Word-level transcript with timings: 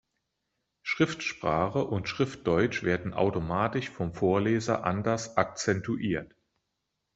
Schriftsprache 0.81 1.85
und 1.85 2.09
Schriftdeutsch 2.09 2.81
werden 2.81 3.13
automatisch 3.13 3.91
vom 3.91 4.15
Vorleser 4.15 4.83
anders 4.83 5.37
akzentuiert. 5.37 6.33